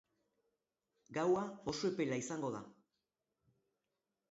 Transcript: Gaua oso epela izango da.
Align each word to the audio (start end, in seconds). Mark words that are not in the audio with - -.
Gaua 1.17 1.43
oso 1.73 1.85
epela 1.93 2.19
izango 2.23 2.51
da. 2.59 2.65